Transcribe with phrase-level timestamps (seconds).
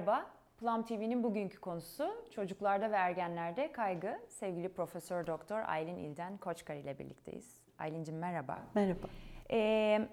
[0.00, 4.20] Merhaba, Plum TV'nin bugünkü konusu çocuklarda ve ergenlerde kaygı.
[4.28, 7.60] Sevgili Profesör Doktor Aylin İlden Koçkar ile birlikteyiz.
[7.78, 8.58] Aylin'cim merhaba.
[8.74, 9.06] Merhaba.
[9.50, 10.08] Ee,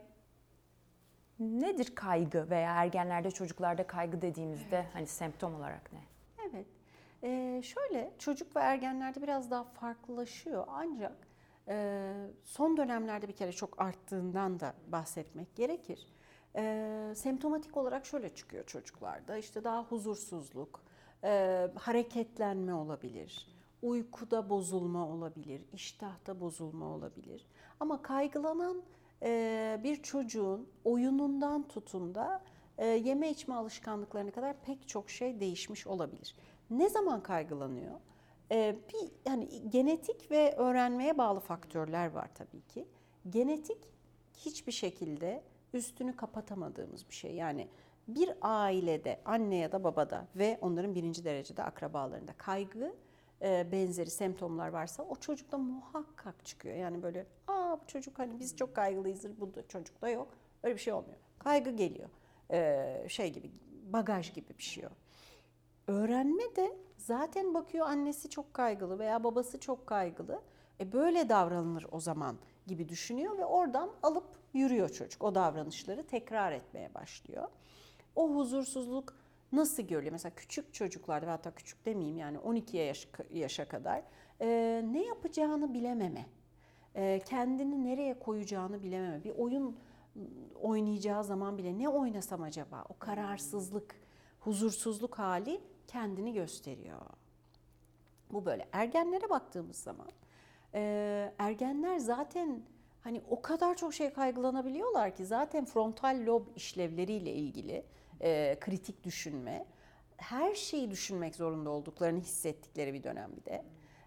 [1.40, 6.00] nedir kaygı veya ergenlerde çocuklarda kaygı dediğimizde hani semptom olarak ne?
[6.50, 6.68] Evet.
[7.24, 11.28] Ee, şöyle çocuk ve ergenlerde biraz daha farklılaşıyor ancak
[11.68, 12.14] e,
[12.44, 16.08] son dönemlerde bir kere çok arttığından da bahsetmek gerekir.
[16.58, 20.84] E, semptomatik olarak şöyle çıkıyor çocuklarda işte daha huzursuzluk,
[21.24, 23.48] e, hareketlenme olabilir,
[23.82, 27.48] uykuda bozulma olabilir, iştahta bozulma olabilir.
[27.80, 28.84] Ama kaygılanan
[29.24, 32.44] e, bir çocuğun oyunundan tutun da
[32.78, 36.36] e, yeme içme alışkanlıklarına kadar pek çok şey değişmiş olabilir.
[36.70, 38.00] Ne zaman kaygılanıyor?
[38.52, 42.88] E, bir yani genetik ve öğrenmeye bağlı faktörler var tabii ki.
[43.30, 43.78] Genetik
[44.38, 47.36] hiçbir şekilde üstünü kapatamadığımız bir şey.
[47.36, 47.68] Yani
[48.08, 52.96] bir ailede anne ya da babada ve onların birinci derecede akrabalarında kaygı
[53.42, 56.76] e, benzeri semptomlar varsa o çocukta muhakkak çıkıyor.
[56.76, 60.28] Yani böyle aa bu çocuk hani biz çok kaygılıyızdır bu da çocukta yok.
[60.64, 61.18] Öyle bir şey olmuyor.
[61.40, 62.10] Kaygı geliyor.
[62.52, 63.52] Ee, şey gibi
[63.94, 64.90] bagaj gibi bir şey o.
[65.88, 70.42] Öğrenme de zaten bakıyor annesi çok kaygılı veya babası çok kaygılı.
[70.80, 75.24] E böyle davranılır o zaman gibi düşünüyor ve oradan alıp yürüyor çocuk.
[75.24, 77.48] O davranışları tekrar etmeye başlıyor.
[78.16, 79.16] O huzursuzluk
[79.52, 80.12] nasıl görülüyor?
[80.12, 84.04] Mesela küçük çocuklarda hatta küçük demeyeyim yani 12 yaş, yaşa kadar
[84.42, 84.48] e,
[84.92, 86.26] ne yapacağını bilememe,
[86.96, 89.78] e, kendini nereye koyacağını bilememe, bir oyun
[90.62, 92.86] oynayacağı zaman bile ne oynasam acaba?
[92.90, 93.96] O kararsızlık,
[94.40, 97.02] huzursuzluk hali kendini gösteriyor.
[98.32, 98.68] Bu böyle.
[98.72, 100.08] Ergenlere baktığımız zaman
[100.74, 102.62] e, ergenler zaten
[103.08, 107.84] hani o kadar çok şey kaygılanabiliyorlar ki zaten frontal lob işlevleriyle ilgili
[108.22, 109.66] e, kritik düşünme,
[110.18, 113.64] her şeyi düşünmek zorunda olduklarını hissettikleri bir dönem bir de.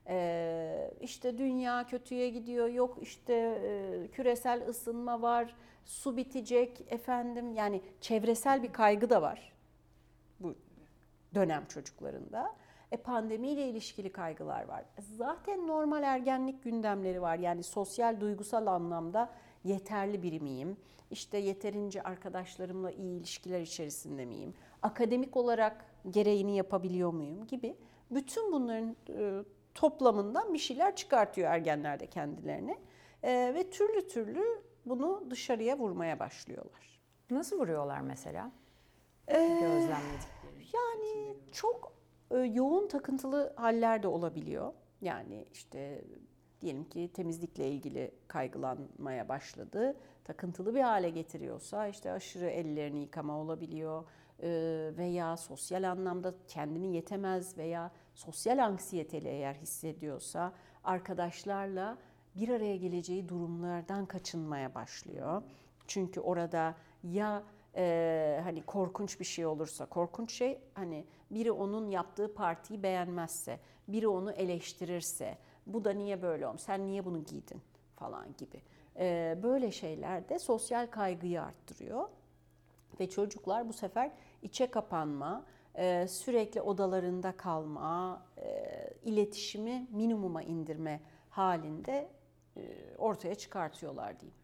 [0.08, 5.54] Ee, işte dünya kötüye gidiyor, yok işte e, küresel ısınma var,
[5.84, 9.52] su bitecek efendim yani çevresel bir kaygı da var
[10.40, 10.54] bu
[11.34, 12.54] dönem çocuklarında.
[12.92, 14.84] E pandemiyle ilişkili kaygılar var.
[15.16, 17.38] Zaten normal ergenlik gündemleri var.
[17.38, 19.30] Yani sosyal, duygusal anlamda
[19.64, 20.76] yeterli biri miyim?
[21.10, 24.54] İşte yeterince arkadaşlarımla iyi ilişkiler içerisinde miyim?
[24.82, 27.76] Akademik olarak gereğini yapabiliyor muyum gibi.
[28.10, 32.78] Bütün bunların e, toplamından bir şeyler çıkartıyor ergenlerde kendilerine.
[33.22, 37.00] E, ve türlü türlü bunu dışarıya vurmaya başlıyorlar.
[37.30, 38.52] Nasıl vuruyorlar mesela?
[39.28, 40.76] Ee, Gözlemledikleri.
[40.76, 41.92] Yani çok
[42.38, 44.72] yoğun takıntılı haller de olabiliyor.
[45.00, 46.04] Yani işte
[46.60, 49.96] diyelim ki temizlikle ilgili kaygılanmaya başladı.
[50.24, 54.04] Takıntılı bir hale getiriyorsa işte aşırı ellerini yıkama olabiliyor
[54.42, 54.48] e,
[54.96, 60.52] veya sosyal anlamda kendini yetemez veya sosyal anksiyeteli eğer hissediyorsa
[60.84, 61.98] arkadaşlarla
[62.36, 65.42] bir araya geleceği durumlardan kaçınmaya başlıyor.
[65.86, 67.42] Çünkü orada ya
[67.76, 74.08] e, hani korkunç bir şey olursa, korkunç şey hani biri onun yaptığı partiyi beğenmezse, biri
[74.08, 77.60] onu eleştirirse, bu da niye böyle olmuş, sen niye bunu giydin
[77.96, 78.62] falan gibi.
[78.96, 82.08] E, böyle şeyler de sosyal kaygıyı arttırıyor.
[83.00, 84.10] Ve çocuklar bu sefer
[84.42, 85.44] içe kapanma,
[86.08, 88.26] sürekli odalarında kalma,
[89.02, 91.00] iletişimi minimuma indirme
[91.30, 92.08] halinde
[92.98, 94.39] ortaya çıkartıyorlar diyeyim.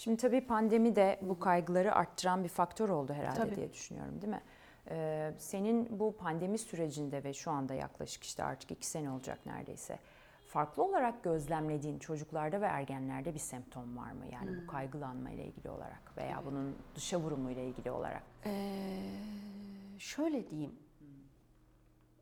[0.00, 3.56] Şimdi tabii pandemi de bu kaygıları arttıran bir faktör oldu herhalde tabii.
[3.56, 4.42] diye düşünüyorum değil mi?
[4.90, 9.98] Ee, senin bu pandemi sürecinde ve şu anda yaklaşık işte artık iki sene olacak neredeyse.
[10.46, 14.24] Farklı olarak gözlemlediğin çocuklarda ve ergenlerde bir semptom var mı?
[14.32, 14.62] Yani hmm.
[14.62, 16.46] bu kaygılanma ile ilgili olarak veya evet.
[16.46, 18.22] bunun dışa vurumu ile ilgili olarak.
[18.46, 18.96] Ee,
[19.98, 20.72] şöyle diyeyim.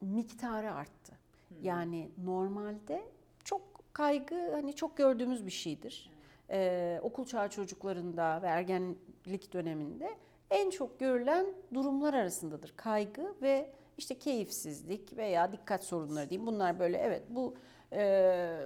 [0.01, 1.13] Miktarı arttı.
[1.49, 1.57] Hmm.
[1.63, 3.05] Yani normalde
[3.45, 3.63] çok
[3.93, 6.18] kaygı hani çok gördüğümüz bir şeydir
[6.51, 10.17] ee, okul çağı çocuklarında ve ergenlik döneminde
[10.51, 12.73] en çok görülen durumlar arasındadır.
[12.77, 16.47] Kaygı ve işte keyifsizlik veya dikkat sorunları diyeyim.
[16.47, 17.55] Bunlar böyle evet bu
[17.93, 18.01] e,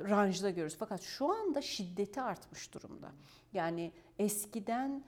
[0.09, 0.77] ranjda görürüz.
[0.79, 3.13] Fakat şu anda şiddeti artmış durumda.
[3.53, 5.05] Yani eskiden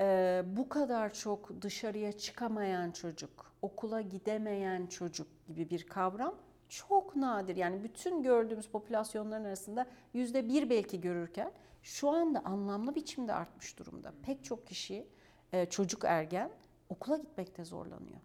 [0.00, 6.34] e, bu kadar çok dışarıya çıkamayan çocuk, okula gidemeyen çocuk gibi bir kavram
[6.68, 7.56] çok nadir.
[7.56, 11.52] Yani bütün gördüğümüz popülasyonların arasında yüzde bir belki görürken
[11.86, 14.12] şu anda anlamlı biçimde artmış durumda.
[14.22, 15.06] Pek çok kişi
[15.52, 16.50] e, çocuk ergen
[16.88, 18.20] okula gitmekte zorlanıyor.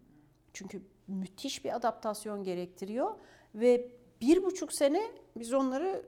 [0.52, 3.14] Çünkü müthiş bir adaptasyon gerektiriyor
[3.54, 3.88] ve
[4.20, 6.06] bir buçuk sene biz onları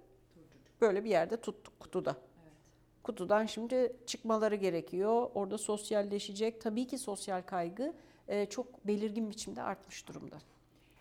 [0.81, 2.17] böyle bir yerde tuttuk kutuda.
[3.03, 5.31] Kutudan şimdi çıkmaları gerekiyor.
[5.35, 6.61] Orada sosyalleşecek.
[6.61, 7.95] Tabii ki sosyal kaygı
[8.29, 10.39] e, çok belirgin biçimde artmış durumda.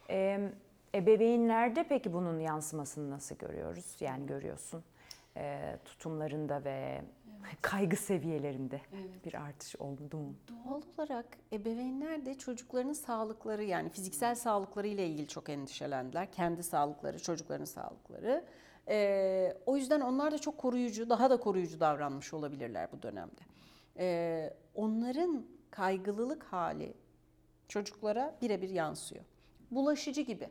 [0.09, 0.50] E,
[0.95, 3.95] ebeveynlerde peki bunun yansımasını nasıl görüyoruz?
[4.00, 4.83] Yani görüyorsun
[5.38, 7.01] e, tutumlarında ve
[7.62, 9.25] kaygı seviyelerinde evet.
[9.25, 10.35] bir artış oldu mu?
[10.47, 16.31] Doğal olarak ebeveynler de çocuklarının sağlıkları yani fiziksel sağlıkları ile ilgili çok endişelendiler.
[16.31, 18.45] Kendi sağlıkları, çocukların sağlıkları.
[18.88, 23.41] Ee, o yüzden onlar da çok koruyucu, daha da koruyucu davranmış olabilirler bu dönemde.
[23.97, 26.94] Ee, onların kaygılılık hali
[27.68, 29.25] çocuklara birebir yansıyor.
[29.71, 30.50] Bulaşıcı gibi.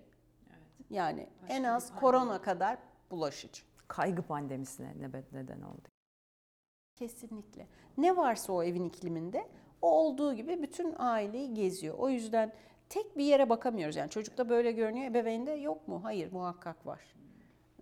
[0.51, 0.91] Evet.
[0.91, 2.79] Yani Başka en az korona kadar
[3.11, 3.63] bulaşıcı.
[3.93, 4.95] Kaygı pandemisine
[5.33, 5.89] neden oldu.
[6.97, 7.67] Kesinlikle.
[7.99, 9.49] Ne varsa o evin ikliminde
[9.83, 11.95] o olduğu gibi bütün aileyi geziyor.
[11.99, 12.53] O yüzden
[12.89, 13.97] tek bir yere bakamıyoruz.
[13.97, 16.05] Yani çocukta böyle görünüyor, ebeveynde yok mu?
[16.05, 17.01] Hayır, muhakkak var.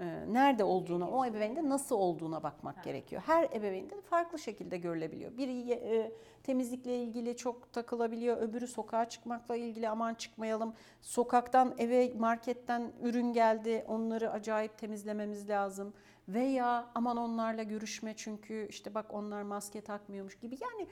[0.00, 3.22] Ee, nerede olduğuna, o ebeveynde nasıl olduğuna bakmak gerekiyor.
[3.26, 5.36] Her ebeveynde farklı şekilde görülebiliyor.
[5.36, 6.12] Biri e,
[6.42, 10.74] temizlikle ilgili çok takılabiliyor, öbürü sokağa çıkmakla ilgili aman çıkmayalım.
[11.00, 15.92] Sokaktan eve, marketten ürün geldi, onları acayip temizlememiz lazım
[16.28, 20.88] veya aman onlarla görüşme çünkü işte bak onlar maske takmıyormuş gibi yani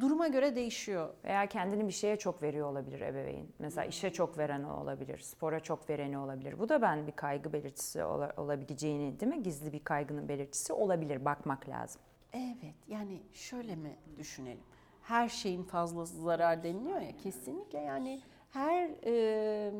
[0.00, 1.08] duruma göre değişiyor.
[1.24, 3.46] Veya kendini bir şeye çok veriyor olabilir ebeveyn.
[3.58, 6.58] Mesela işe çok veren olabilir, spora çok vereni olabilir.
[6.58, 8.04] Bu da ben bir kaygı belirtisi
[8.36, 9.42] olabileceğini değil mi?
[9.42, 11.24] Gizli bir kaygının belirtisi olabilir.
[11.24, 12.02] Bakmak lazım.
[12.32, 14.64] Evet yani şöyle mi düşünelim?
[15.02, 19.72] Her şeyin fazlası zarar deniliyor ya kesinlikle yani her e,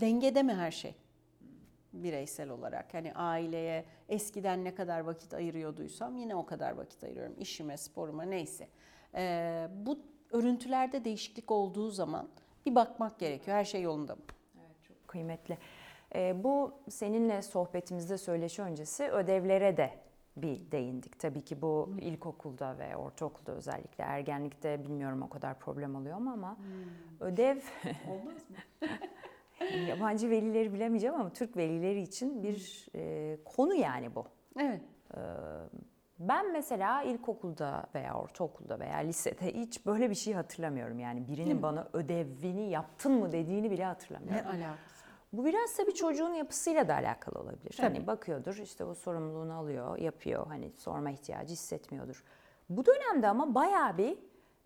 [0.00, 0.94] dengede mi her şey?
[1.92, 2.94] Bireysel olarak.
[2.94, 7.34] Hani aileye eskiden ne kadar vakit ayırıyorduysam yine o kadar vakit ayırıyorum.
[7.38, 8.68] İşime, sporuma neyse.
[9.14, 9.98] Ee, bu
[10.30, 12.28] örüntülerde değişiklik olduğu zaman
[12.66, 13.56] bir bakmak gerekiyor.
[13.56, 14.22] Her şey yolunda mı?
[14.56, 15.58] Evet çok kıymetli.
[16.14, 19.90] Ee, bu seninle sohbetimizde söyleşi öncesi ödevlere de
[20.36, 21.18] bir değindik.
[21.18, 26.56] Tabii ki bu ilkokulda ve ortaokulda özellikle ergenlikte bilmiyorum o kadar problem oluyor mu ama
[26.56, 27.26] hmm.
[27.26, 27.56] ödev
[28.10, 28.56] olmaz mı?
[29.88, 34.24] yabancı velileri bilemeyeceğim ama Türk velileri için bir e, konu yani bu.
[34.58, 34.80] Evet.
[35.14, 35.20] Ee,
[36.18, 40.98] ben mesela ilkokulda veya ortaokulda veya lisede hiç böyle bir şey hatırlamıyorum.
[40.98, 44.44] Yani birinin bana ödevini yaptın mı dediğini bile hatırlamıyorum.
[44.44, 45.04] Ne alakası?
[45.32, 47.74] Bu biraz tabii çocuğun yapısıyla da alakalı olabilir.
[47.76, 47.86] Tabii.
[47.96, 50.46] Hani bakıyordur işte o sorumluluğunu alıyor, yapıyor.
[50.46, 52.24] Hani sorma ihtiyacı hissetmiyordur.
[52.68, 54.18] Bu dönemde ama bayağı bir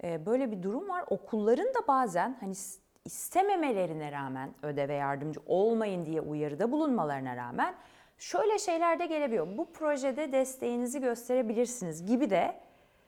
[0.05, 1.05] e, böyle bir durum var.
[1.11, 2.55] Okulların da bazen hani
[3.04, 7.74] istememelerine rağmen ödeve yardımcı olmayın diye uyarıda bulunmalarına rağmen
[8.18, 9.58] şöyle şeyler de gelebiliyor.
[9.58, 12.60] Bu projede desteğinizi gösterebilirsiniz gibi de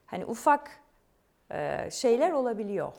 [0.06, 0.80] hani ufak
[1.50, 2.92] e, şeyler olabiliyor.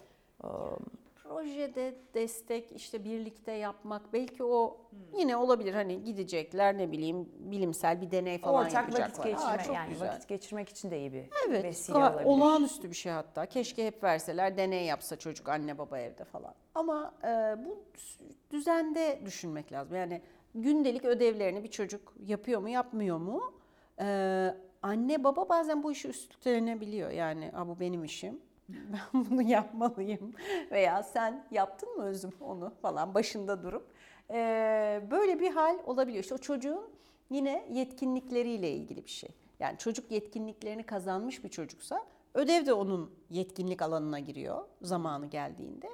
[1.27, 5.19] Projede destek işte birlikte yapmak belki o hmm.
[5.19, 9.09] yine olabilir hani gidecekler ne bileyim bilimsel bir deney falan Ortak yapacaklar.
[9.09, 10.07] vakit geçirme Aa, yani güzel.
[10.07, 12.25] vakit geçirmek için de iyi bir evet, vesile olabilir.
[12.25, 13.45] Olağanüstü bir şey hatta.
[13.45, 16.53] Keşke hep verseler deney yapsa çocuk anne baba evde falan.
[16.75, 17.27] Ama e,
[17.65, 17.83] bu
[18.51, 19.95] düzende düşünmek lazım.
[19.95, 20.21] Yani
[20.55, 23.53] gündelik ödevlerini bir çocuk yapıyor mu yapmıyor mu?
[23.99, 27.09] Ee, anne baba bazen bu işi üstlenebiliyor.
[27.09, 28.41] Yani bu benim işim.
[28.69, 28.99] Ben
[29.29, 30.33] bunu yapmalıyım.
[30.71, 33.91] Veya sen yaptın mı özüm onu falan başında durup.
[34.31, 36.23] Ee, böyle bir hal olabiliyor.
[36.23, 36.89] İşte o çocuğun
[37.29, 39.29] yine yetkinlikleriyle ilgili bir şey.
[39.59, 45.89] Yani çocuk yetkinliklerini kazanmış bir çocuksa ödev de onun yetkinlik alanına giriyor zamanı geldiğinde.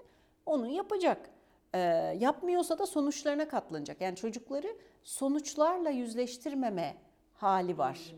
[0.45, 1.29] Onu yapacak.
[1.73, 1.79] Ee,
[2.19, 4.01] yapmıyorsa da sonuçlarına katlanacak.
[4.01, 6.97] Yani çocukları sonuçlarla yüzleştirmeme
[7.33, 8.15] hali var.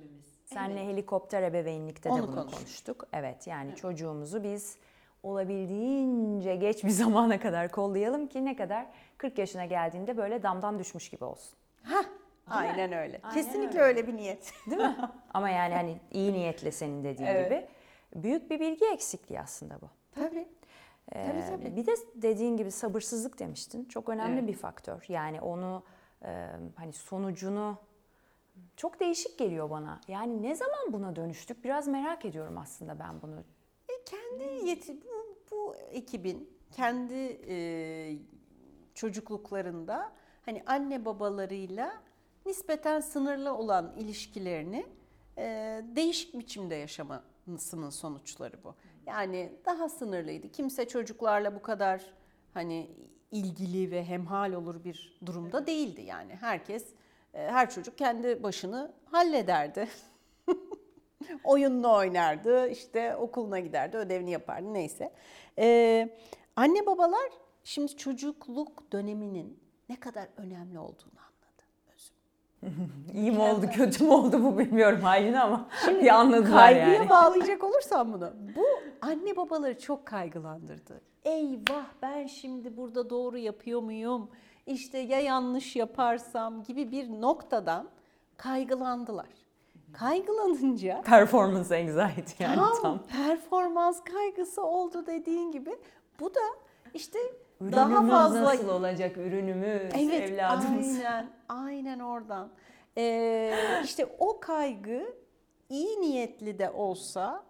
[0.55, 0.93] Senle evet.
[0.93, 2.57] helikopter ebeveynlikte Onu de bunu konuştuk.
[2.57, 3.07] konuştuk.
[3.13, 3.77] Evet yani evet.
[3.77, 4.77] çocuğumuzu biz
[5.23, 8.85] olabildiğince geç bir zamana kadar kollayalım ki ne kadar
[9.17, 11.57] 40 yaşına geldiğinde böyle damdan düşmüş gibi olsun.
[11.83, 12.01] Ha,
[12.47, 13.19] aynen öyle.
[13.23, 13.99] Aynen Kesinlikle öyle.
[13.99, 14.53] öyle bir niyet.
[14.69, 14.97] Değil mi?
[15.33, 17.49] Ama yani hani iyi niyetle senin dediğin evet.
[17.49, 17.67] gibi
[18.23, 19.89] büyük bir bilgi eksikliği aslında bu.
[20.15, 20.47] Tabii.
[21.11, 21.75] Ee, tabii, tabii.
[21.75, 23.85] Bir de dediğin gibi sabırsızlık demiştin.
[23.85, 24.47] Çok önemli evet.
[24.47, 25.05] bir faktör.
[25.07, 25.83] Yani onu
[26.25, 27.77] e, hani sonucunu
[28.77, 30.01] çok değişik geliyor bana.
[30.07, 31.63] Yani ne zaman buna dönüştük?
[31.63, 33.43] Biraz merak ediyorum aslında ben bunu.
[33.89, 38.17] E, kendi yeti bu, bu ekibin kendi e,
[38.95, 40.11] çocukluklarında
[40.45, 41.93] hani anne babalarıyla
[42.45, 44.85] nispeten sınırlı olan ilişkilerini
[45.37, 45.43] e,
[45.95, 48.75] değişik biçimde yaşamasının sonuçları bu.
[49.05, 50.51] Yani daha sınırlıydı.
[50.51, 52.13] Kimse çocuklarla bu kadar
[52.53, 52.91] hani
[53.31, 56.35] ilgili ve hemhal olur bir durumda değildi yani.
[56.35, 56.93] Herkes
[57.35, 59.87] her çocuk kendi başını hallederdi.
[61.43, 65.11] Oyununu oynardı, işte okuluna giderdi, ödevini yapardı neyse.
[65.59, 66.09] Ee,
[66.55, 67.29] anne babalar
[67.63, 71.63] şimdi çocukluk döneminin ne kadar önemli olduğunu anladı.
[71.95, 72.91] Özüm.
[73.13, 77.09] İyi mi oldu kötü mü oldu bu bilmiyorum Aylin ama Şimdi, bir anladılar kaygıya yani.
[77.09, 78.33] bağlayacak olursam bunu.
[78.55, 78.65] Bu
[79.01, 81.01] anne babaları çok kaygılandırdı.
[81.25, 84.29] Eyvah ben şimdi burada doğru yapıyor muyum?
[84.65, 87.89] İşte ya yanlış yaparsam gibi bir noktadan
[88.37, 89.27] kaygılandılar.
[89.93, 93.03] Kaygılanınca performance anxiety yani tam, tam.
[93.03, 95.77] performans kaygısı oldu dediğin gibi.
[96.19, 96.39] Bu da
[96.93, 97.19] işte
[97.61, 100.97] Ürünümüz daha fazla nasıl olacak ürünümüz, evet, evladımız.
[100.97, 102.49] Aynen, aynen oradan.
[102.97, 103.53] Ee,
[103.83, 105.15] işte o kaygı
[105.69, 107.43] iyi niyetli de olsa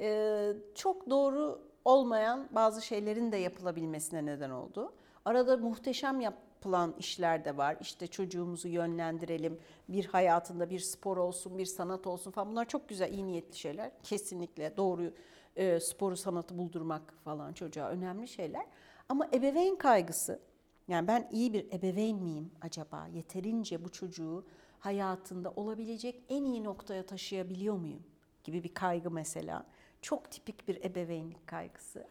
[0.00, 4.92] e, çok doğru olmayan bazı şeylerin de yapılabilmesine neden oldu.
[5.24, 6.20] Arada muhteşem
[6.60, 7.76] yapılan işler de var.
[7.80, 12.50] İşte çocuğumuzu yönlendirelim, bir hayatında bir spor olsun, bir sanat olsun falan.
[12.50, 13.90] Bunlar çok güzel, iyi niyetli şeyler.
[14.02, 15.12] Kesinlikle doğru
[15.56, 18.66] e, sporu, sanatı buldurmak falan çocuğa önemli şeyler.
[19.08, 20.40] Ama ebeveyn kaygısı,
[20.88, 23.06] yani ben iyi bir ebeveyn miyim acaba?
[23.14, 24.44] Yeterince bu çocuğu
[24.78, 28.02] hayatında olabilecek en iyi noktaya taşıyabiliyor muyum?
[28.44, 29.66] Gibi bir kaygı mesela.
[30.02, 32.06] Çok tipik bir ebeveynlik kaygısı.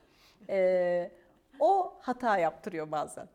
[0.50, 1.12] Ee,
[1.60, 3.30] o hata yaptırıyor bazen.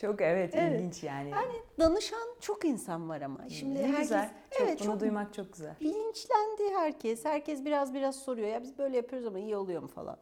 [0.00, 1.30] Çok evet, evet ilginç yani.
[1.30, 3.48] Yani danışan çok insan var ama.
[3.48, 4.30] Şimdi ne herkes, güzel.
[4.50, 5.74] Çok, evet, bunu çok duymak çok güzel.
[5.80, 7.24] Bilinçlendi herkes.
[7.24, 8.48] Herkes biraz biraz soruyor.
[8.48, 10.16] Ya biz böyle yapıyoruz ama iyi oluyor mu falan.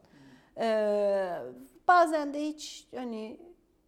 [0.57, 1.39] Ee,
[1.87, 3.39] bazen de hiç hani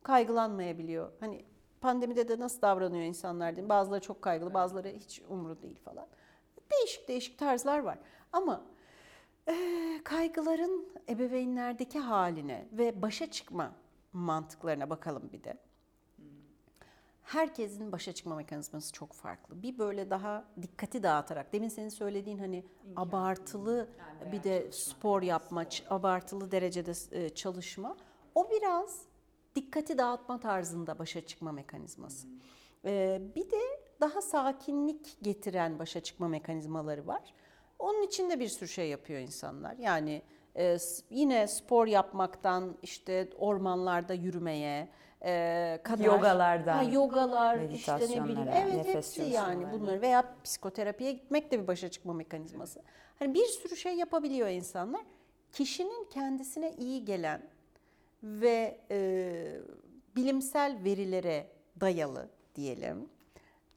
[0.03, 1.11] kaygılanmayabiliyor.
[1.19, 1.45] Hani
[1.81, 3.69] pandemide de nasıl davranıyor insanlar diyeyim.
[3.69, 6.07] Bazıları çok kaygılı, bazıları hiç umru değil falan.
[6.71, 7.97] Değişik değişik tarzlar var.
[8.33, 8.61] Ama
[9.47, 9.55] e,
[10.03, 13.71] kaygıların ebeveynlerdeki haline ve başa çıkma
[14.13, 15.57] mantıklarına bakalım bir de.
[17.25, 19.61] Herkesin başa çıkma mekanizması çok farklı.
[19.61, 22.65] Bir böyle daha dikkati dağıtarak, demin senin söylediğin hani
[22.95, 23.89] abartılı
[24.31, 27.97] bir de spor yapma, abartılı derecede e, çalışma.
[28.35, 29.01] O biraz
[29.55, 32.27] dikkati dağıtma tarzında başa çıkma mekanizması.
[32.85, 33.61] Ee, bir de
[34.01, 37.33] daha sakinlik getiren başa çıkma mekanizmaları var.
[37.79, 39.77] Onun için de bir sürü şey yapıyor insanlar.
[39.77, 40.21] Yani
[40.57, 40.77] e,
[41.09, 44.89] yine spor yapmaktan işte ormanlarda yürümeye
[45.25, 46.05] e, kadar.
[46.05, 46.77] Yogalardan.
[46.77, 48.49] Ha, yogalar işte ne bileyim.
[48.53, 52.81] Evet hepsi yani bunları veya psikoterapiye gitmek de bir başa çıkma mekanizması.
[53.19, 55.01] Hani bir sürü şey yapabiliyor insanlar.
[55.51, 57.41] Kişinin kendisine iyi gelen
[58.23, 59.61] ve e,
[60.15, 61.47] bilimsel verilere
[61.81, 63.09] dayalı diyelim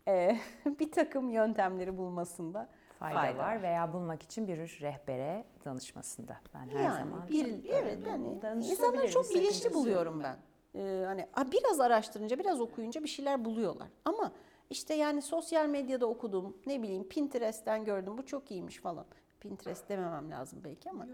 [0.09, 0.39] e,
[0.81, 6.85] bir takım yöntemleri bulmasında fayda, fayda var veya bulmak için bir rehbere danışmasında ben her
[6.85, 10.37] yani, zaman bir, evet yani insanları çok bilinçli buluyorum ben.
[10.75, 14.33] Ee, hani biraz araştırınca biraz okuyunca bir şeyler buluyorlar ama
[14.71, 19.07] işte yani sosyal medyada okudum ne bileyim Pinterest'ten gördüm bu çok iyiymiş falan.
[19.41, 21.07] Pinterest dememem lazım belki ama.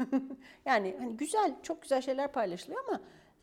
[0.64, 3.00] yani hani güzel, çok güzel şeyler paylaşılıyor ama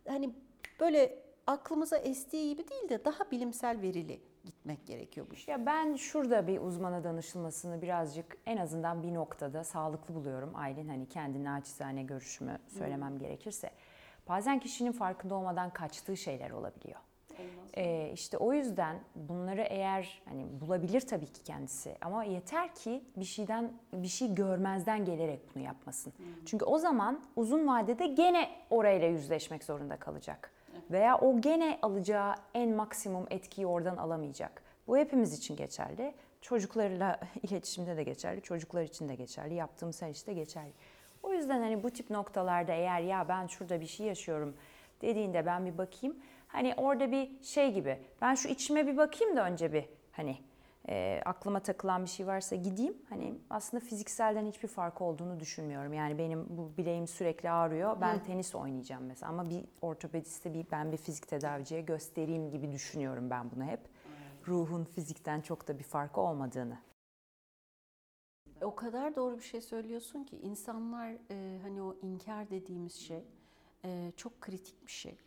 [0.08, 0.34] hani
[0.80, 5.52] böyle aklımıza estiği gibi değil de daha bilimsel verili gitmek gerekiyor bu.
[5.52, 10.56] Ya ben şurada bir uzmana danışılmasını birazcık en azından bir noktada sağlıklı buluyorum.
[10.56, 13.20] Aylin hani kendi naçizane görüşümü söylemem hmm.
[13.20, 13.72] gerekirse.
[14.28, 17.00] Bazen kişinin farkında olmadan kaçtığı şeyler olabiliyor.
[17.78, 23.26] Ee, işte o yüzden bunları eğer hani bulabilir tabii ki kendisi ama yeter ki bir
[23.26, 26.14] şeyden bir şey görmezden gelerek bunu yapmasın.
[26.18, 26.26] Hmm.
[26.46, 30.52] Çünkü o zaman uzun vadede gene orayla yüzleşmek zorunda kalacak.
[30.92, 34.64] Veya o gene alacağı en maksimum etkiyi oradan alamayacak.
[34.88, 36.14] Bu hepimiz için geçerli.
[36.42, 40.72] Çocuklarla iletişimde de geçerli, çocuklar için de geçerli, yaptığımız her işte geçerli.
[41.24, 44.56] O yüzden hani bu tip noktalarda eğer ya ben şurada bir şey yaşıyorum
[45.02, 46.16] dediğinde ben bir bakayım
[46.54, 50.38] Hani orada bir şey gibi ben şu içime bir bakayım da önce bir hani
[50.90, 52.98] e, aklıma takılan bir şey varsa gideyim.
[53.10, 55.94] Hani aslında fizikselden hiçbir fark olduğunu düşünmüyorum.
[55.94, 58.02] Yani benim bu bileğim sürekli ağrıyor.
[58.02, 58.24] Ben Hı.
[58.24, 63.52] tenis oynayacağım mesela ama bir ortopediste bir ben bir fizik tedaviciye göstereyim gibi düşünüyorum ben
[63.52, 63.80] bunu hep.
[64.48, 66.78] Ruhun fizikten çok da bir farkı olmadığını.
[68.64, 73.24] O kadar doğru bir şey söylüyorsun ki insanlar e, hani o inkar dediğimiz şey
[73.86, 75.18] e, çok kritik bir şey.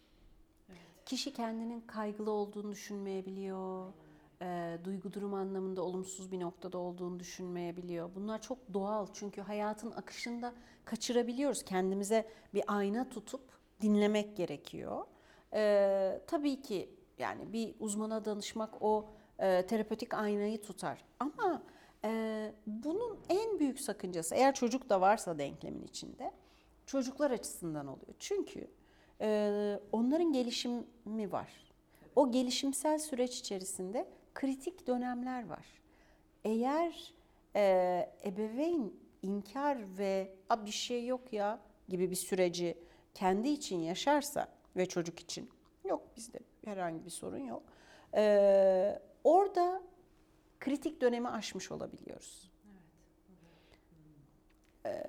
[1.07, 3.93] Kişi kendinin kaygılı olduğunu düşünmeyebiliyor.
[4.43, 8.11] E, duygu durum anlamında olumsuz bir noktada olduğunu düşünmeyebiliyor.
[8.15, 11.65] Bunlar çok doğal çünkü hayatın akışında kaçırabiliyoruz.
[11.65, 13.43] Kendimize bir ayna tutup
[13.83, 15.05] dinlemek gerekiyor.
[15.53, 19.07] E, tabii ki yani bir uzmana danışmak o
[19.39, 21.05] e, terapötik aynayı tutar.
[21.21, 21.63] Ama
[22.07, 26.33] e, bunun en büyük sakıncası eğer çocuk da varsa denklemin içinde
[26.87, 28.15] çocuklar açısından oluyor.
[28.19, 28.69] Çünkü
[29.21, 31.73] e, onların gelişimi var.
[32.17, 35.67] O gelişimsel süreç içerisinde kritik dönemler var.
[36.45, 37.15] Eğer
[37.57, 37.63] e,
[38.25, 42.79] ebeveyn inkar ve A, bir şey yok ya gibi bir süreci
[43.15, 45.51] kendi için yaşarsa ve çocuk için
[45.85, 47.63] yok bizde herhangi bir sorun yok.
[48.15, 49.83] Ee, orada
[50.67, 52.51] kritik dönemi aşmış olabiliyoruz.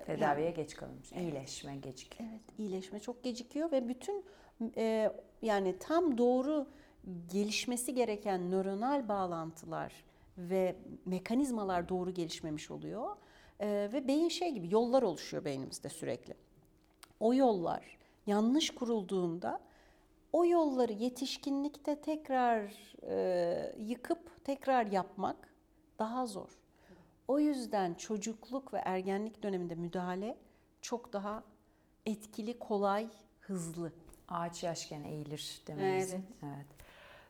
[0.06, 1.12] Tedaviye geç kalınmış.
[1.12, 2.30] İyileşme gecikiyor.
[2.32, 4.24] Evet, iyileşme çok gecikiyor ve bütün
[4.76, 5.12] e,
[5.42, 6.66] yani tam doğru
[7.32, 9.92] gelişmesi gereken nöronal bağlantılar
[10.38, 13.16] ve mekanizmalar doğru gelişmemiş oluyor.
[13.60, 16.34] E, ve beyin şey gibi yollar oluşuyor beynimizde sürekli.
[17.20, 19.60] O yollar yanlış kurulduğunda
[20.32, 22.72] o yolları yetişkinlikte tekrar
[23.02, 25.47] e, yıkıp tekrar yapmak
[25.98, 26.48] daha zor.
[27.28, 30.36] O yüzden çocukluk ve ergenlik döneminde müdahale
[30.80, 31.42] çok daha
[32.06, 33.08] etkili, kolay,
[33.40, 33.92] hızlı.
[34.28, 36.26] Ağaç yaşken eğilir dememizin.
[36.42, 36.54] Evet.
[36.56, 36.66] evet.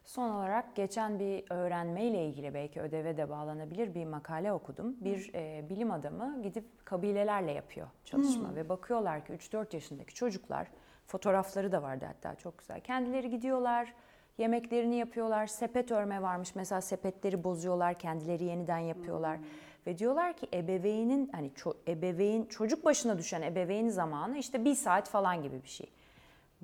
[0.04, 4.96] Son olarak geçen bir öğrenmeyle ilgili belki ödeve de bağlanabilir bir makale okudum.
[5.00, 10.68] Bir e, bilim adamı gidip kabilelerle yapıyor çalışma ve bakıyorlar ki 3-4 yaşındaki çocuklar
[11.06, 12.80] fotoğrafları da vardı hatta çok güzel.
[12.80, 13.94] Kendileri gidiyorlar,
[14.38, 19.38] yemeklerini yapıyorlar, sepet örme varmış mesela sepetleri bozuyorlar, kendileri yeniden yapıyorlar.
[19.86, 25.08] Ve diyorlar ki ebeveynin hani ço- ebeveyn çocuk başına düşen ebeveyn zamanı işte bir saat
[25.08, 25.90] falan gibi bir şey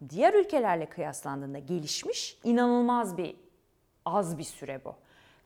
[0.09, 3.37] diğer ülkelerle kıyaslandığında gelişmiş inanılmaz bir
[4.05, 4.95] az bir süre bu.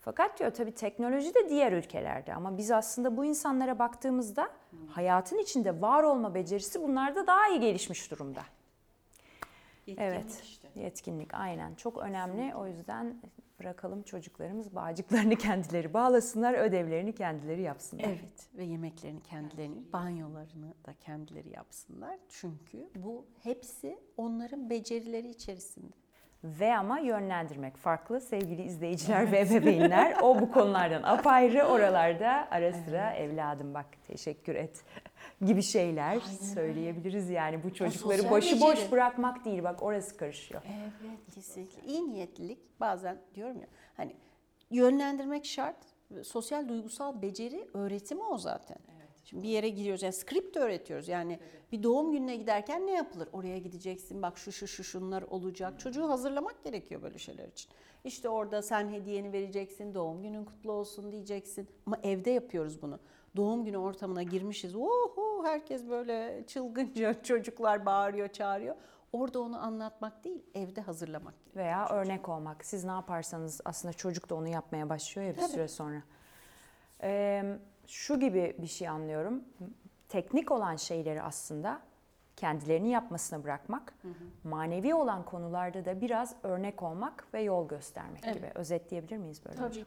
[0.01, 4.49] Fakat diyor tabii teknoloji de diğer ülkelerde ama biz aslında bu insanlara baktığımızda
[4.91, 8.41] hayatın içinde var olma becerisi bunlarda daha iyi gelişmiş durumda.
[9.99, 10.59] Evet.
[10.75, 12.55] Yetkinlik aynen çok önemli.
[12.55, 13.21] O yüzden
[13.61, 18.05] bırakalım çocuklarımız bağcıklarını kendileri bağlasınlar, ödevlerini kendileri yapsınlar.
[18.05, 22.19] Evet ve yemeklerini kendilerini, banyolarını da kendileri yapsınlar.
[22.29, 25.93] Çünkü bu hepsi onların becerileri içerisinde.
[26.45, 30.17] Ve ama yönlendirmek farklı sevgili izleyiciler ve ebeveynler.
[30.23, 34.85] O bu konulardan apayrı oralarda ara sıra evladım bak teşekkür et
[35.47, 36.21] gibi şeyler
[36.55, 38.91] söyleyebiliriz yani bu çocukları başıboş beceri.
[38.91, 40.63] bırakmak değil bak orası karışıyor.
[40.67, 41.83] Evet kesinlikle.
[41.87, 43.67] İyi niyetlilik bazen diyorum ya
[43.97, 44.17] hani
[44.71, 45.77] yönlendirmek şart.
[46.23, 48.77] Sosyal duygusal beceri öğretimi o zaten.
[49.25, 51.09] Şimdi bir yere gidiyoruz yani script öğretiyoruz.
[51.09, 51.39] Yani
[51.73, 53.29] bir doğum gününe giderken ne yapılır?
[53.33, 55.81] Oraya gideceksin bak şu şu şu şunlar olacak.
[55.81, 57.71] Çocuğu hazırlamak gerekiyor böyle şeyler için.
[58.05, 61.69] İşte orada sen hediyeni vereceksin, doğum günün kutlu olsun diyeceksin.
[61.87, 63.01] Ama evde yapıyoruz bunu.
[63.37, 64.77] Doğum günü ortamına girmişiz.
[64.77, 68.75] Oho herkes böyle çılgınca çocuklar bağırıyor, çağırıyor.
[69.13, 71.35] Orada onu anlatmak değil, evde hazırlamak.
[71.57, 72.65] Veya örnek olmak.
[72.65, 75.53] Siz ne yaparsanız aslında çocuk da onu yapmaya başlıyor ya bir Tabii.
[75.53, 76.03] süre sonra.
[77.03, 79.45] Ee, şu gibi bir şey anlıyorum.
[80.09, 81.81] Teknik olan şeyleri aslında
[82.37, 83.95] kendilerini yapmasına bırakmak.
[84.45, 88.37] Manevi olan konularda da biraz örnek olmak ve yol göstermek Evet.
[88.37, 88.51] gibi.
[88.55, 89.73] Özetleyebilir miyiz böyle hocam?
[89.73, 89.85] ki.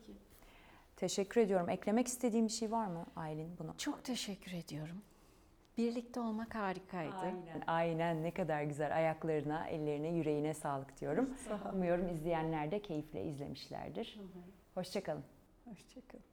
[1.01, 1.69] Teşekkür ediyorum.
[1.69, 3.73] Eklemek istediğim bir şey var mı Aylin bunu?
[3.77, 5.01] Çok teşekkür ediyorum.
[5.77, 7.15] Birlikte olmak harikaydı.
[7.15, 8.95] Aynen, aynen ne kadar güzel.
[8.95, 11.29] Ayaklarına, ellerine, yüreğine sağlık diyorum.
[11.73, 14.19] Umuyorum izleyenler de keyifle izlemişlerdir.
[14.73, 15.23] Hoşçakalın.
[15.65, 16.30] Hoşçakalın.